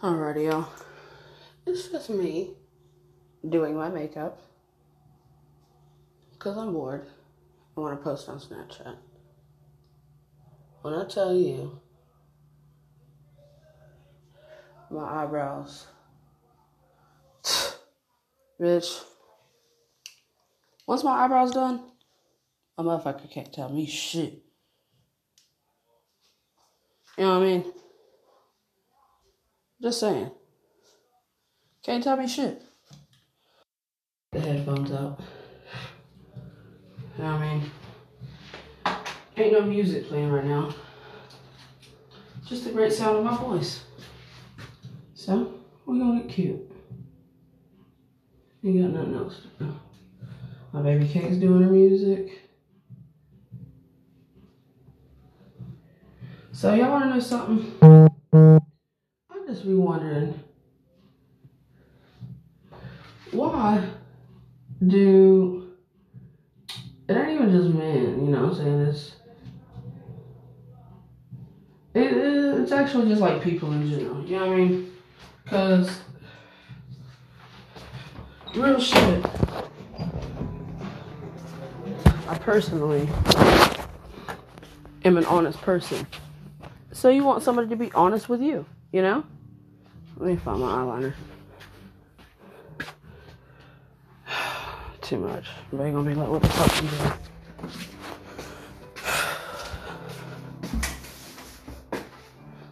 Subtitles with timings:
[0.00, 0.68] Alrighty, y'all.
[1.66, 2.52] It's just me
[3.48, 4.40] doing my makeup
[6.30, 7.08] because I'm bored.
[7.76, 8.94] I want to post on Snapchat.
[10.82, 11.80] When I tell you
[14.88, 15.88] my eyebrows,
[18.60, 19.02] bitch,
[20.86, 21.82] once my eyebrows done,
[22.78, 24.44] a motherfucker can't tell me shit.
[27.16, 27.72] You know what I mean?
[29.88, 30.30] Just saying.
[31.82, 32.60] Can't tell me shit.
[34.32, 35.18] The headphones out.
[37.18, 37.70] I mean?
[39.38, 40.74] Ain't no music playing right now.
[42.46, 43.84] Just the great sound of my voice.
[45.14, 45.54] So,
[45.86, 46.70] we're gonna get cute.
[48.62, 49.74] Ain't got nothing else to do.
[50.70, 52.42] My baby Kate's doing her music.
[56.52, 58.67] So y'all wanna know something?
[59.48, 60.38] Just be wondering
[63.30, 63.82] why
[64.86, 65.72] do
[67.08, 68.80] it ain't even just men, you know what I'm saying?
[68.80, 69.16] It's
[71.94, 74.92] it, it's actually just like people in general, you know what I mean?
[75.44, 76.00] Because
[78.54, 79.24] real shit,
[82.28, 83.08] I personally
[85.06, 86.06] am an honest person.
[86.92, 89.24] So you want somebody to be honest with you, you know?
[90.18, 91.14] Let me find my eyeliner.
[95.00, 95.46] Too much.
[95.72, 97.12] They gonna be like, what the fuck you doing?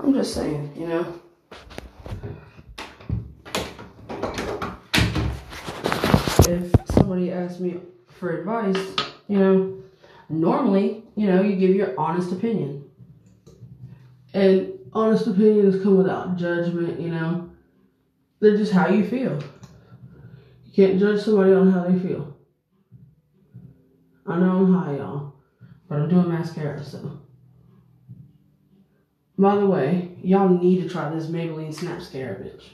[0.00, 1.20] I'm just saying, you know.
[6.48, 7.76] If somebody asks me
[8.08, 8.96] for advice,
[9.28, 9.78] you know,
[10.28, 12.90] normally, you know, you give your honest opinion.
[14.34, 17.50] And honest opinions come without judgment, you know.
[18.40, 19.42] They're just how you feel.
[20.64, 22.36] You can't judge somebody on how they feel.
[24.26, 25.34] I know I'm high, y'all,
[25.88, 27.20] but I'm doing mascara, so.
[29.38, 32.64] By the way, y'all need to try this Maybelline Snapscara, bitch.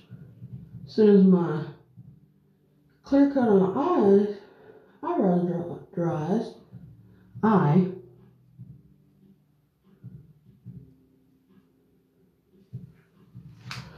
[0.86, 1.62] As soon as my
[3.02, 4.36] clear cut on my eyes,
[5.02, 6.54] eyebrows dries,
[7.42, 7.88] I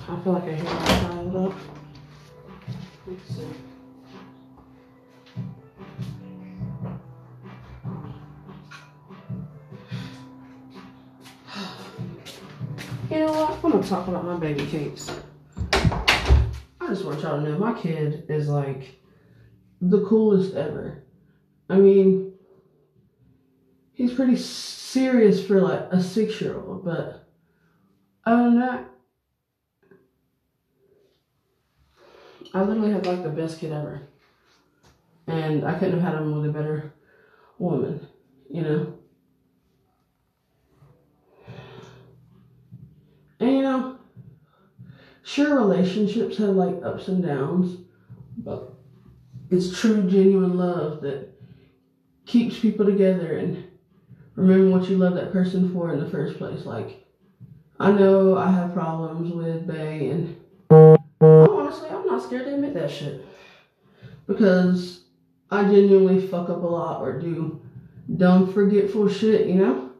[0.09, 1.53] I feel like I hear my child up.
[13.11, 13.51] You know what?
[13.51, 15.11] I'm gonna talk about my baby cakes.
[15.73, 19.01] I just want y'all to know my kid is like
[19.81, 21.03] the coolest ever.
[21.69, 22.33] I mean,
[23.93, 27.29] he's pretty serious for like a six year old, but
[28.25, 28.91] other than that,
[32.57, 34.01] I literally had like the best kid ever.
[35.27, 36.95] And I couldn't have had him with a better
[37.59, 38.07] woman,
[38.49, 38.95] you know?
[43.41, 43.99] And you know,
[45.23, 47.79] sure, relationships have like ups and downs,
[48.39, 48.73] but
[49.51, 51.29] it's true, genuine love that
[52.25, 53.65] keeps people together and
[54.35, 56.65] remembering what you love that person for in the first place.
[56.65, 57.05] Like,
[57.79, 60.41] I know I have problems with Bay and
[61.21, 63.25] honestly, I'm not scared to admit that shit.
[64.27, 65.05] Because
[65.51, 67.61] I genuinely fuck up a lot or do
[68.17, 69.91] dumb, forgetful shit, you know?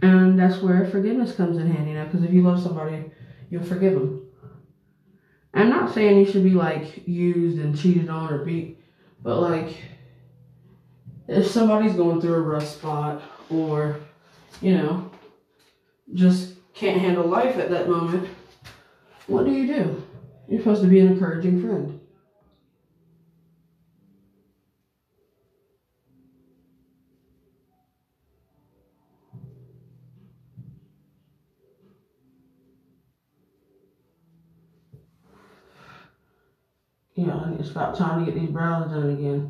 [0.00, 2.04] And that's where forgiveness comes in handy, you know?
[2.04, 3.10] Because if you love somebody,
[3.50, 4.26] you'll forgive them.
[5.52, 8.80] I'm not saying you should be like used and cheated on or beat,
[9.22, 9.76] but like
[11.26, 13.96] if somebody's going through a rough spot or,
[14.60, 15.10] you know,
[16.14, 18.28] just can't handle life at that moment,
[19.26, 20.02] what do you do?
[20.48, 21.92] You're supposed to be an encouraging friend.
[37.16, 39.44] Yeah, I need to stop to get these brows done again.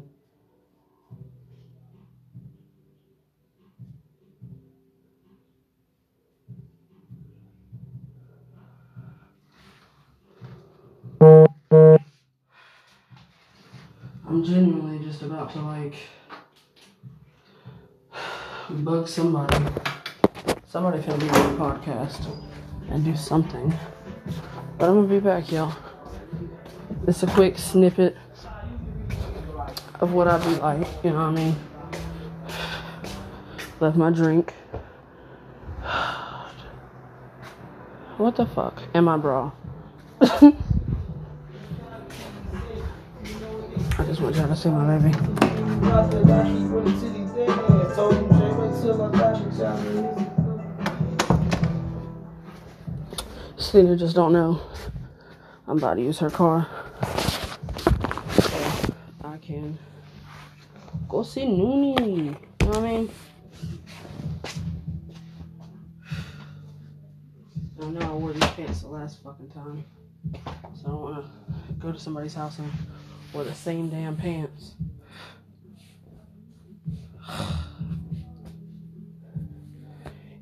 [15.38, 15.94] About to like
[18.82, 19.56] bug somebody.
[20.67, 22.26] Somebody finna be on the podcast
[22.90, 23.73] and do something.
[24.79, 25.76] But I'm gonna be back, y'all.
[27.06, 28.17] It's a quick snippet
[30.00, 31.56] of what I'd be like, you know what I mean?
[33.81, 34.55] Left my drink.
[38.17, 38.82] What the fuck?
[38.94, 39.52] And my bra.
[44.48, 45.12] Just to see my baby.
[53.58, 54.58] Selena just don't know.
[55.66, 56.66] I'm about to use her car.
[58.40, 59.78] So I can
[61.06, 62.00] go see Noonie.
[62.00, 63.10] You know what I mean?
[67.82, 69.84] I know I wore these pants the last fucking time.
[70.74, 72.72] So I don't want to go to somebody's house and
[73.32, 74.75] wear the same damn pants.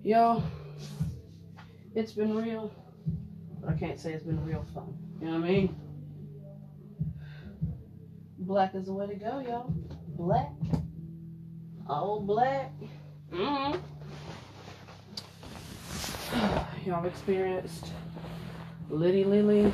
[0.02, 0.42] Yo,
[1.94, 2.70] it's been real.
[3.60, 4.96] But I can't say it's been real fun.
[5.20, 5.76] You know what I mean?
[8.38, 9.72] Black is the way to go, y'all.
[10.16, 10.52] Black.
[11.88, 12.72] All black.
[13.32, 13.78] Mm-hmm.
[16.88, 17.92] Y'all experienced
[18.88, 19.72] Liddy Lily.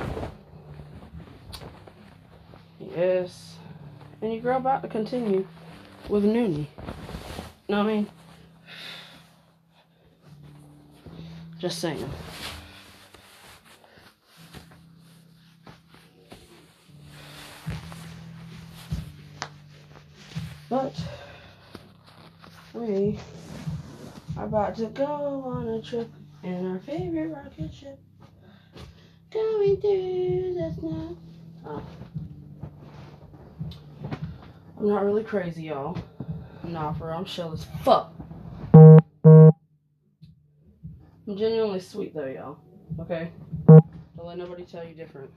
[3.03, 5.45] And your girl about to continue
[6.09, 6.69] with Noonie.
[7.69, 8.07] Know what I mean?
[11.59, 12.09] Just saying.
[20.71, 20.95] But
[22.73, 23.19] we
[24.37, 26.09] are about to go on a trip
[26.45, 27.99] in our favorite rocket ship.
[29.33, 31.19] Going through the snow.
[31.67, 31.83] Oh.
[34.83, 35.97] I'm not really crazy, y'all.
[36.65, 38.13] Nah, for real, I'm chill as fuck.
[38.75, 39.53] I'm
[41.37, 42.59] genuinely sweet though, y'all.
[42.99, 43.31] Okay?
[43.69, 45.31] Don't let nobody tell you different.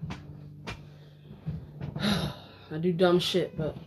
[2.01, 3.77] I do dumb shit, but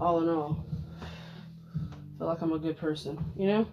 [0.00, 0.64] all in all,
[1.74, 3.66] I feel like I'm a good person, you know?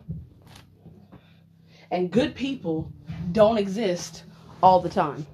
[1.91, 2.91] And good people
[3.31, 4.25] don't exist
[4.61, 5.25] all the time.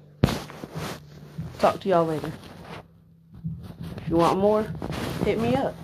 [1.58, 2.30] Talk to y'all later.
[3.96, 4.72] If you want more,
[5.24, 5.74] hit me up.